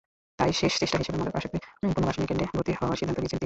তাই 0.39 0.51
শেষ 0.53 0.73
চেষ্টা 0.79 0.97
হিসেবে 0.97 1.17
মাদকাসক্তি 1.17 1.57
পুনর্বাসনকেন্দ্রে 1.85 2.45
ভর্তি 2.51 2.71
হওয়ার 2.73 2.97
সিদ্ধান্ত 2.99 3.19
নিয়েছেন 3.19 3.29
তিনি। 3.29 3.39